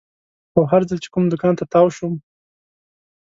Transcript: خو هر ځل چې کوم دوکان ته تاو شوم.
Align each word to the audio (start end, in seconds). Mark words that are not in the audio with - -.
خو 0.51 0.61
هر 0.71 0.81
ځل 0.89 0.97
چې 1.03 1.09
کوم 1.13 1.23
دوکان 1.31 1.53
ته 1.59 1.63
تاو 1.73 1.87
شوم. 1.95 2.13